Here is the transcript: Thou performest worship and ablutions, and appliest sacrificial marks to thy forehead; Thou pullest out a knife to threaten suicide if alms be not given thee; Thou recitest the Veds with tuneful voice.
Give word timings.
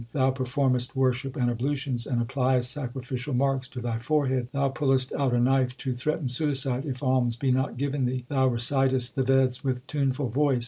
Thou 0.13 0.31
performest 0.31 0.95
worship 0.95 1.35
and 1.35 1.51
ablutions, 1.51 2.07
and 2.07 2.19
appliest 2.27 2.71
sacrificial 2.71 3.35
marks 3.35 3.67
to 3.67 3.79
thy 3.79 3.99
forehead; 3.99 4.47
Thou 4.51 4.69
pullest 4.69 5.13
out 5.13 5.31
a 5.31 5.39
knife 5.39 5.77
to 5.77 5.93
threaten 5.93 6.27
suicide 6.27 6.87
if 6.87 7.03
alms 7.03 7.35
be 7.35 7.51
not 7.51 7.77
given 7.77 8.05
thee; 8.07 8.25
Thou 8.27 8.49
recitest 8.49 9.13
the 9.13 9.21
Veds 9.21 9.63
with 9.63 9.85
tuneful 9.85 10.29
voice. 10.29 10.59